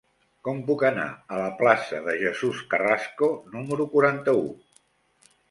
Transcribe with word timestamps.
Com 0.45 0.61
puc 0.69 0.85
anar 0.87 1.03
a 1.35 1.41
la 1.41 1.51
plaça 1.59 1.99
de 2.07 2.15
Jesús 2.23 2.63
Carrasco 2.73 3.29
número 3.59 3.89
quaranta-u? 3.95 4.43